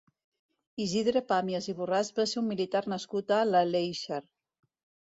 [0.85, 4.25] Isidre Pàmies i Borràs va ser un militar nascut a l'Aleixar.